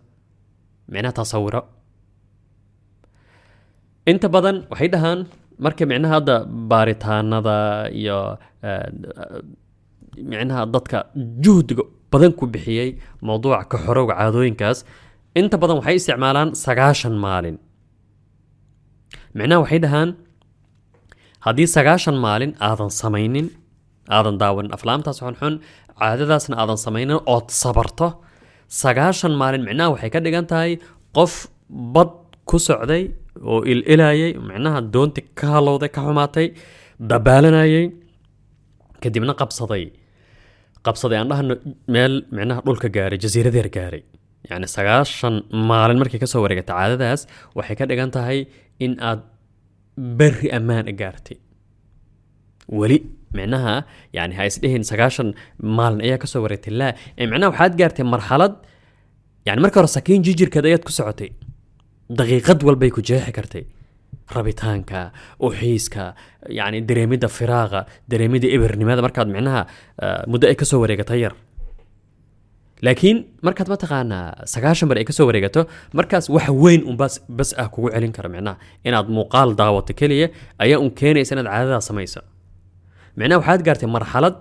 micnaha 0.93 1.15
tasawiro. 1.21 1.61
Inta 4.11 4.29
badan 4.35 4.57
waxay 4.71 4.89
dhahaan 4.95 5.21
marka 5.65 5.83
micnaha 5.91 6.15
hadda 6.19 6.35
baaritaanada 6.71 7.57
iyo 8.01 8.19
micnaha 10.31 10.63
dadka 10.75 10.99
juhdiga 11.45 11.85
badan 12.13 12.33
ku 12.39 12.45
bixiyey 12.55 12.89
mowduuca 13.29 13.65
ka 13.71 13.77
xorowga 13.85 14.15
caadooyinkaas 14.21 14.79
inta 15.41 15.57
badan 15.63 15.77
waxay 15.81 15.97
isticmaalaan 16.01 16.49
sagaashan 16.65 17.17
maalin. 17.25 17.57
Micnaha 19.39 19.61
waxay 19.65 19.81
dhahaan 19.85 20.11
haddii 21.47 21.69
sagaashan 21.77 22.17
maalin 22.25 22.53
aadan 22.69 22.91
samaynin 23.01 23.47
aadan 24.17 24.37
daawanin 24.43 24.73
aflaamtaas 24.77 25.19
xunxun 25.25 25.55
caadadaasna 26.01 26.55
aadan 26.63 26.79
samaynin 26.87 27.19
ood 27.35 27.47
sabarto 27.63 28.09
sagaashan 28.83 29.35
maalin 29.41 29.63
micnaha 29.69 29.89
waxay 29.95 30.11
ka 30.15 30.19
dhigan 30.25 30.47
tahay 30.53 30.73
qof 31.17 31.33
bad 31.95 32.11
ku 32.51 32.57
socday 32.69 33.03
oo 33.51 33.59
il-ilayay 33.73 34.31
micnaha 34.49 34.79
doonti 34.95 35.21
ka 35.39 35.47
halowday 35.55 35.91
ka 35.97 36.01
xumaatay 36.07 36.47
dabaalanayay 37.11 37.85
kadibna 39.03 39.33
qabsaday. 39.41 39.85
Qabsaday 40.87 41.17
aan 41.21 41.29
dhahno 41.31 41.55
meel 41.95 42.13
micnaha 42.37 42.61
dhulka 42.67 42.89
gaaray 42.97 43.19
jasiiradeer 43.25 43.69
gaaray 43.77 44.03
yacni 44.51 44.69
sagaashan 44.77 45.35
maalin 45.71 45.99
markay 46.03 46.21
ka 46.25 46.29
soo 46.33 46.43
wareegata 46.45 46.73
caadadaas 46.79 47.21
waxay 47.59 47.77
ka 47.81 47.85
dhigan 47.91 48.11
tahay 48.17 48.39
in 48.85 48.93
aad 49.09 49.21
berri 50.19 50.49
ammaan 50.59 50.87
gaartay 51.01 51.39
weli 52.79 52.99
micnaha 53.39 53.75
yani 54.17 54.35
ha 54.39 54.45
isdhehin 54.51 54.85
sagaashan 54.91 55.29
maalin 55.79 56.01
ayaa 56.07 56.19
ka 56.19 56.27
soo 56.33 56.43
wareegtay. 56.45 56.73
Laa 56.81 56.93
ee 57.19 57.27
micnaha 57.31 57.51
waxaad 57.53 57.75
gaartay 57.81 58.05
marxalad 58.15 58.55
yani 59.49 59.61
marka 59.65 59.77
hore 59.81 59.91
sakiin 59.97 60.23
jijirkeed 60.27 60.65
ayaad 60.71 60.85
ku 60.89 60.93
socotay. 60.99 61.31
Daqiiqad 62.19 62.61
walbay 62.69 62.91
ku 62.97 63.01
jeexi 63.09 63.33
kartay. 63.39 63.65
Rabitaanka 64.35 65.01
uxiiska 65.47 66.05
yani 66.59 66.79
dareemidda 66.89 67.29
firaaqa 67.39 67.81
dareemidda 68.11 68.49
ibirnimada 68.57 69.03
markaad 69.07 69.29
micnaha 69.37 69.63
ah, 70.05 70.23
muddo 70.27 70.47
ay 70.51 70.57
ka 70.61 70.65
soo 70.71 70.81
wareegatay 70.83 71.21
yar 71.25 71.35
laakiin 72.83 73.25
markaad 73.43 73.69
mataqaanaa 73.73 74.45
sagaashan 74.45 74.89
bar 74.89 74.99
ay 75.01 75.05
ka 75.09 75.13
soo 75.13 75.27
wareegato 75.27 75.65
markaas 75.97 76.29
wax 76.29 76.49
weyn 76.53 76.85
un 76.85 76.97
bas, 76.97 77.21
ah 77.57 77.69
kugu 77.73 77.89
celin 77.95 78.13
kara 78.13 78.29
micnaha 78.29 78.59
inaad 78.85 79.09
muuqaal 79.09 79.57
daawato 79.57 79.95
keliya 79.97 80.29
ayaa 80.59 80.79
un 80.85 80.91
keenaysa 80.91 81.35
inaad 81.35 81.49
caadadaa 81.49 81.81
samayso. 81.81 82.21
Micnaha 83.17 83.41
waxaad 83.41 83.63
gaartay 83.67 83.89
marxalad 83.89 84.37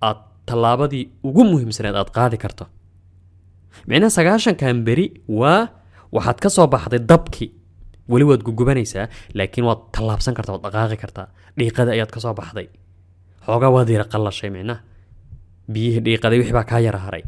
aad 0.00 0.18
tallaabadii 0.48 1.04
ugu 1.24 1.42
muhiimsaneed 1.44 1.96
aad 1.96 2.10
qaadi 2.12 2.36
karto. 2.36 2.64
Micnaha 3.88 4.10
sagaashankan 4.18 4.84
beri 4.84 5.06
waa 5.28 5.68
waxaad 6.12 6.38
ka 6.44 6.48
soo 6.56 6.66
baxday 6.68 7.00
dabkii 7.00 7.50
weli 8.12 8.24
waad 8.28 8.42
gugubanaysaa 8.44 9.08
laakiin 9.34 9.64
waad 9.64 9.80
tallaabsan 9.96 10.34
kartaa 10.36 10.52
waad 10.54 10.64
dhaqaaqi 10.68 10.96
kartaa. 11.00 11.26
Dhiiqada 11.56 11.90
ayaad 11.96 12.10
ka 12.12 12.20
baxday. 12.40 12.68
Xoogaa 13.46 13.72
waad 13.76 13.88
yara 13.88 14.04
qallashay 14.04 14.50
micnaha 14.52 14.80
biyihii 15.72 16.04
dhiiqaday 16.06 16.38
wixii 16.44 16.52
baa 16.52 16.68
kaa 16.68 16.80
yara 16.84 16.98
haray 17.06 17.24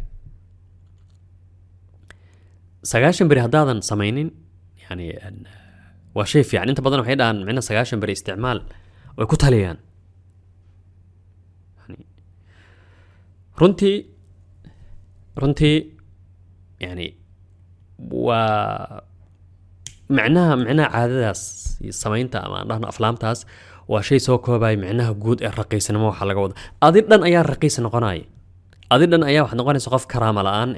sagaashan 2.93 3.27
beri 3.31 3.41
haddaadan 3.47 3.79
samaynin 3.91 4.29
yani 4.85 5.07
an- 5.29 5.47
waa 6.17 6.27
shay 6.33 6.43
fiican 6.51 6.69
inta 6.73 6.83
badan 6.87 7.01
waxay 7.03 7.17
dhahaan 7.21 7.39
micnaha 7.47 7.65
sagaashan 7.71 7.99
beri 8.03 8.13
isticmaal 8.19 8.59
way 9.19 9.27
ku 9.33 9.37
taliyaan 9.45 9.79
runtii 13.61 13.97
runtii 15.43 15.77
yani 16.85 17.07
waa 18.11 19.03
micnaha 20.17 20.53
micnaha 20.61 20.89
caadadaas 20.95 21.41
samaynta 22.03 22.39
ama 22.47 22.57
aan 22.61 22.69
dhahno 22.71 22.87
aflaamtaas 22.93 23.39
waa 23.93 24.03
shay 24.09 24.19
soo 24.27 24.39
koobaya 24.47 24.77
micnaha 24.85 25.13
guud 25.23 25.39
ee 25.47 25.51
raqiisnimo 25.61 26.07
waxaa 26.11 26.29
laga 26.31 26.41
wada 26.45 26.55
adi 26.87 27.01
dhan 27.11 27.23
ayaa 27.29 27.43
raqiis 27.53 27.77
noqonaya 27.87 28.25
adi 28.95 29.05
dhan 29.13 29.23
ayaa 29.31 29.43
waxaad 29.45 29.59
noqonaysa 29.61 29.89
qof 29.95 30.05
karaama 30.13 30.43
la'aan 30.49 30.71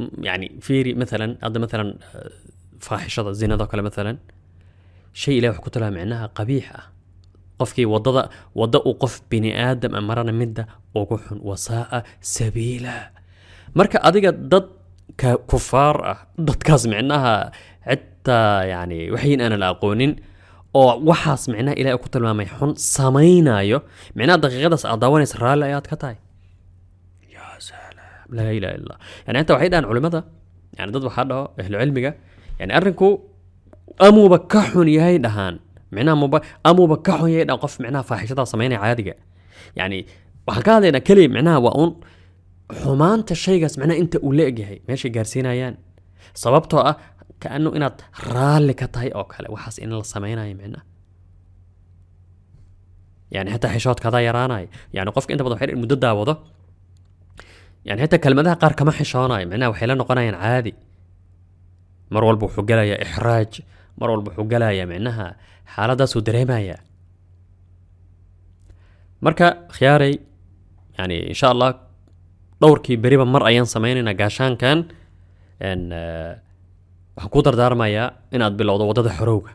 m- 0.00 0.12
yani 0.28 0.46
fiiri 0.66 0.90
maalan 1.00 1.30
hadda 1.44 1.58
maalan 1.64 1.90
eh, 2.16 2.30
faaxishada 2.86 3.30
zinadoo 3.40 3.68
kale 3.70 3.82
maalan 3.88 4.16
shay 5.20 5.34
ilahi 5.38 5.50
wax 5.54 5.60
ku 5.64 5.70
talaa 5.74 5.90
micnaha 5.96 6.26
qabiix 6.38 6.64
ah 6.78 6.84
qofkii 7.60 7.86
waddada 7.94 8.22
wadda 8.60 8.78
uu 8.88 8.94
qof 9.02 9.14
bini 9.30 9.50
aadam 9.66 9.92
ah 9.98 10.02
marana 10.08 10.32
midda 10.40 10.62
ugu 11.00 11.16
xun 11.24 11.38
wasaa'a 11.50 11.98
sabiila 12.34 12.94
marka 13.78 13.96
adiga 14.08 14.30
dad 14.52 14.66
ka 15.20 15.30
kufaar 15.50 15.96
ah 16.12 16.18
dadkaas 16.48 16.82
micnaha 16.92 17.32
xitaa 17.90 18.56
yani 18.72 18.98
waxyin 19.14 19.40
aanan 19.44 19.60
la 19.62 19.68
aqoonin 19.74 20.12
oo 20.80 20.92
waxaas 21.10 21.42
micnaha 21.52 21.74
ilahi 21.80 21.96
ku 22.04 22.08
tilmaamay 22.14 22.48
xun 22.58 22.70
samaynayo 22.96 23.78
micnaha 24.18 24.38
daqiiqadaas 24.44 24.84
aad 24.90 24.98
daawanaysa 25.04 25.36
raalli 25.44 25.64
ayaad 25.70 25.86
ka 25.92 25.96
tahay 26.02 26.16
ya 26.16 26.20
salaam 26.20 26.31
laa 28.36 28.52
ilaha 28.58 28.74
illa 28.80 28.94
yani 29.26 29.36
inta 29.42 29.52
waxay 29.54 29.68
dhahaan 29.72 29.86
culimada 29.90 30.20
yani 30.78 30.90
dad 30.94 31.04
waxaa 31.08 31.24
dhaho 31.30 31.42
ahlu 31.62 31.76
cilmiga 31.82 32.10
yani 32.60 32.72
arrinku 32.78 33.08
amuuba 34.06 34.38
ka 34.52 34.60
xun 34.72 34.88
yahay 34.98 35.16
dhahaan 35.26 35.54
micnaha 35.94 36.16
muba 36.22 36.38
amuuba 36.68 36.96
ka 37.06 37.12
xun 37.20 37.30
yahay 37.34 37.44
dhahaan 37.48 37.60
qof 37.64 37.74
micnaha 37.84 38.02
faaxishadaa 38.10 38.46
samaynaya 38.52 38.80
caadiga. 38.84 39.14
Yani 39.78 39.98
waxaan 40.48 40.64
ka 40.66 40.70
hadlaynaa 40.76 41.02
keliya 41.08 41.28
micnaha 41.36 41.58
waa 41.66 41.74
un 41.82 41.90
xumaanta 42.80 43.34
shaygaas 43.44 43.74
micnaha 43.80 43.98
inta 44.02 44.16
uu 44.26 44.32
la 44.38 44.44
egyahay 44.50 44.78
meeshay 44.88 45.10
gaarsiinayaan. 45.16 45.74
Sababtoo 46.42 46.80
ah 46.90 46.94
kaanu 47.42 47.68
inaad 47.78 47.96
raalli 48.34 48.74
ka 48.80 48.86
tahay 48.94 49.10
oo 49.18 49.24
kale 49.32 49.48
waxaas 49.54 49.76
in 49.84 49.90
la 49.98 50.04
samaynayo 50.14 50.54
micnaha 50.60 50.84
yani 53.34 53.48
xitaa 53.54 53.70
xishoodkaadaa 53.74 54.22
yaraanaya 54.28 54.66
yani 54.96 55.10
qofka 55.16 55.30
inta 55.34 55.44
badan 55.44 55.56
waxay 55.58 55.76
muddo 55.82 55.96
daawado 56.04 56.34
يعني 57.84 58.02
حتى 58.02 58.18
كلمة 58.18 58.42
كلمتها 58.42 58.54
قار 58.54 58.72
كما 58.72 58.92
حشوناي 58.92 59.46
معناها 59.46 59.68
وحيلا 59.68 59.94
نقناين 59.94 60.34
عادي. 60.34 60.74
مر 62.10 62.24
والبو 62.24 62.50
يا 62.68 63.02
إحراج 63.02 63.60
مر 63.98 64.10
والبو 64.10 64.30
يا 64.52 64.84
معناها 64.84 65.36
حالة 65.66 65.94
داسو 65.94 66.20
دريمايا 66.20 66.76
مركا 69.22 69.68
خياري 69.68 70.20
يعني 70.98 71.28
إن 71.28 71.34
شاء 71.34 71.52
الله 71.52 71.74
دوركي 72.60 72.96
بريبا 72.96 73.24
مر 73.24 73.46
أيان 73.46 73.64
سمينينا 73.64 74.12
قاشان 74.12 74.56
كان 74.56 74.84
إن 75.62 75.90
آه، 75.92 76.40
حكودر 77.18 77.54
دار 77.54 77.74
مايا 77.74 78.16
إن 78.34 78.42
أدبل 78.42 78.68
أوضو 78.68 78.88
ودد 78.88 79.08
حروق. 79.08 79.48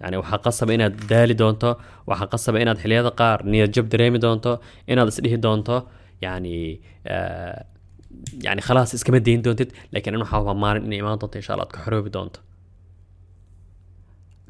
يعني 0.00 0.16
وحا 0.16 0.36
قصب 0.36 0.70
إن 0.70 0.96
دالي 0.96 1.34
دونتو 1.34 1.74
وحا 2.06 2.24
قصب 2.24 2.56
إن 2.56 2.68
أد 2.68 2.78
حليادة 2.78 3.08
قار 3.08 3.42
دريمي 3.88 4.18
دونتو 4.18 4.56
إن 4.90 4.98
أد 4.98 5.08
دونتو. 5.36 5.80
Yani 6.24 6.54
yani 8.46 8.60
khalaas 8.66 8.90
iskama 8.96 9.20
dayn 9.26 9.40
doontid 9.46 9.70
laakiin 9.92 10.14
in 10.16 10.22
waxaa 10.24 10.54
maalin 10.64 10.84
inay 10.88 10.98
imaan 11.02 11.18
doonto 11.22 11.36
insha 11.40 11.52
allah 11.54 11.66
aad 11.66 11.72
ka 11.76 11.80
xoroobi 11.84 12.10
doonto 12.16 12.40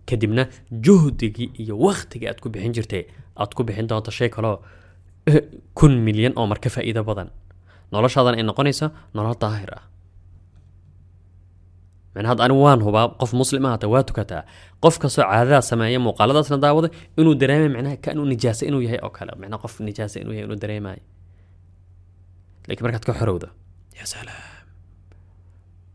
kadibna 0.09 0.43
juhdigii 0.87 1.49
iyo 1.63 1.75
waktigii 1.87 2.29
aad 2.31 2.41
ku 2.43 2.49
bixin 2.55 2.73
jirtay 2.77 3.03
aad 3.43 3.53
ku 3.57 3.63
bixin 3.69 3.87
doonto 3.91 4.11
shay 4.19 4.29
kaloo 4.37 4.57
kun 5.79 5.93
milyan 6.07 6.33
oo 6.41 6.47
marka 6.53 6.69
faa'iido 6.77 7.03
badan 7.11 7.29
noloshaadan 7.93 8.35
ay 8.39 8.45
noqonayso 8.51 8.87
nolol 9.17 9.37
daahir 9.43 9.71
ah 9.79 9.83
macnaa 12.15 12.31
hadda 12.33 12.43
anigu 12.47 12.61
waan 12.67 12.81
hubaa 12.87 13.07
qof 13.21 13.33
muslim 13.41 13.63
ah 13.69 13.73
hata 13.77 13.87
waa 13.95 14.03
tukataa 14.09 14.43
qof 14.85 14.95
kastoo 15.03 15.25
caadadaas 15.31 15.67
sameeya 15.71 16.01
muuqaaladaasna 16.07 16.57
daawada 16.65 16.89
inuu 17.21 17.35
dareemay 17.43 17.71
macnaha 17.77 17.97
kaanuu 18.05 18.27
nijaasa 18.33 18.63
inuu 18.71 18.83
yahay 18.87 19.01
oo 19.07 19.11
kale 19.17 19.33
macnaa 19.41 19.61
qof 19.65 19.75
nijaasa 19.89 20.17
inuu 20.23 20.57
dareemayo 20.65 21.03
laakiin 22.69 22.85
markaad 22.87 23.05
ka 23.09 23.13
xorowdo 23.21 23.49
ya 23.99 24.05
salaam 24.07 24.67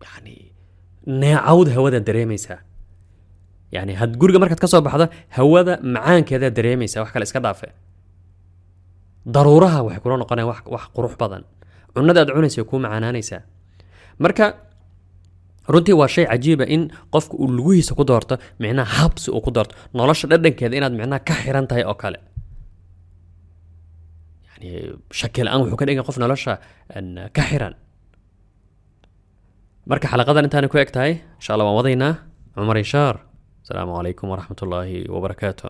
yani 0.05 0.35
neecawda 1.21 1.71
hawadaad 1.77 2.05
dareemaysaa 2.09 2.59
yani 3.75 3.93
had 4.01 4.11
guriga 4.21 4.39
markaad 4.43 4.61
ka 4.63 4.67
soo 4.73 4.81
baxdo 4.87 5.05
hawada 5.37 5.73
macaankeedaad 5.95 6.53
dareemaysaa 6.57 7.01
wax 7.03 7.11
kale 7.13 7.23
iska 7.29 7.39
dhaafe 7.45 7.67
daruuraha 9.35 9.79
waxay 9.87 10.01
kula 10.03 10.17
noqonayaan 10.21 10.49
wax, 10.75 10.83
qurux 10.95 11.13
badan 11.21 11.43
cunada 11.95 12.19
aad 12.23 12.29
cunaysa 12.35 12.63
kuu 12.69 12.79
macaanaanaysaa 12.85 13.39
marka 14.23 14.45
runtii 15.73 15.95
waa 16.01 16.07
shay 16.15 16.25
cajiiba 16.31 16.65
in 16.75 16.81
qofku 17.13 17.35
uu 17.43 17.47
lugihiisa 17.57 17.93
ku 17.95 18.03
doorto 18.09 18.35
micnaha 18.59 18.93
habsi 19.01 19.31
uu 19.31 19.41
ku 19.45 19.51
doorto 19.55 19.73
nolosha 19.97 20.27
dhadhankeeda 20.31 20.75
inaad 20.79 20.93
micnaha 20.99 21.19
ka 21.27 21.33
xiran 21.41 21.65
tahay 21.69 21.83
oo 21.91 21.95
kale 22.03 22.19
shaki 25.19 25.41
la'aan 25.45 25.59
wuxuu 25.63 25.77
ka 25.81 25.85
dhigan 25.87 26.05
qof 26.09 26.17
nolosha 26.23 26.53
ka 27.35 27.41
xiran 27.49 27.73
marka 29.89 30.05
xalaqadan 30.11 30.45
intaana 30.47 30.67
ku 30.71 30.77
eg 30.83 30.89
tahay 30.95 31.13
insha 31.39 31.49
allah 31.53 31.65
waan 31.67 31.77
wadaynaa 31.81 32.11
cumar 32.55 32.77
ishaar 32.85 33.15
asalaamu 33.63 33.91
calaykum 33.97 34.25
waraxmat 34.33 34.59
ullaahi 34.65 34.97
wabarakaatu 35.15 35.67